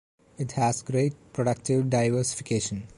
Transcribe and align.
It 0.39 0.53
has 0.53 0.81
great 0.81 1.13
productive 1.31 1.91
diversification. 1.91 2.87